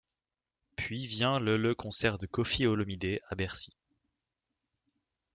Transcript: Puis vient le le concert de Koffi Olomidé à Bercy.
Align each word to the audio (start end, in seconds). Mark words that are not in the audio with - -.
Puis 0.77 1.05
vient 1.05 1.39
le 1.39 1.57
le 1.57 1.75
concert 1.75 2.17
de 2.17 2.25
Koffi 2.25 2.65
Olomidé 2.65 3.21
à 3.29 3.35
Bercy. 3.35 3.71